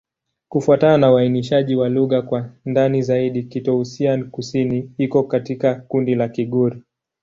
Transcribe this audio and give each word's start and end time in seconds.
Kufuatana 0.49 0.97
na 0.97 1.11
uainishaji 1.13 1.75
wa 1.75 1.89
lugha 1.89 2.21
kwa 2.21 2.49
ndani 2.65 3.01
zaidi, 3.01 3.43
Kitoussian-Kusini 3.43 4.91
iko 4.97 5.23
katika 5.23 5.75
kundi 5.75 6.15
la 6.15 6.29
Kigur. 6.29 6.77